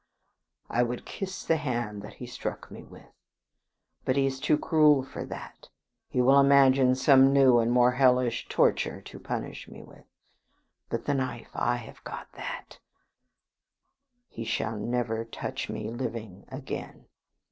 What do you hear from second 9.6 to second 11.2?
me with. But the